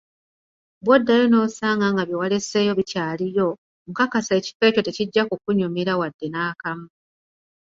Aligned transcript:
Bw‘oddayo 0.87 1.25
n‘osanga 1.33 1.85
nga 1.93 2.03
byewaleseeyo 2.07 2.71
bikyaliyo, 2.79 3.47
nkakasa 3.89 4.31
ekifo 4.39 4.63
ekyo 4.69 4.81
tekijja 4.87 5.23
kukunyumira 5.29 5.93
wadde 5.99 6.27
nakamu. 6.33 6.87